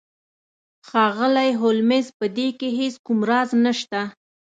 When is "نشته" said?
3.65-4.01